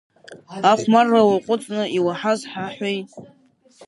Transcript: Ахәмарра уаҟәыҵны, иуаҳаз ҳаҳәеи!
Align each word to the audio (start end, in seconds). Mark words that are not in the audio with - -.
Ахәмарра 0.71 1.21
уаҟәыҵны, 1.29 1.81
иуаҳаз 1.97 2.39
ҳаҳәеи! 2.51 2.99